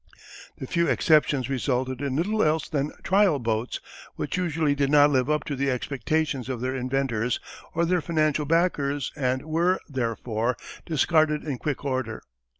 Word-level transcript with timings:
The 0.57 0.65
few 0.65 0.87
exceptions 0.87 1.47
resulted 1.47 2.01
in 2.01 2.15
little 2.15 2.41
else 2.41 2.67
than 2.67 2.89
trial 3.03 3.37
boats 3.37 3.79
which 4.15 4.35
usually 4.35 4.73
did 4.73 4.89
not 4.89 5.11
live 5.11 5.29
up 5.29 5.43
to 5.43 5.55
the 5.55 5.69
expectations 5.69 6.49
of 6.49 6.59
their 6.59 6.75
inventors 6.75 7.39
or 7.75 7.85
their 7.85 8.01
financial 8.01 8.45
backers 8.47 9.11
and 9.15 9.43
were, 9.45 9.79
therefore, 9.87 10.57
discarded 10.87 11.43
in 11.43 11.59
quick 11.59 11.85
order. 11.85 12.23